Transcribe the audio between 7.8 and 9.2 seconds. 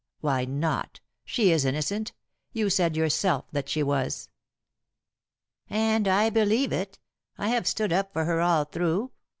up for her all through.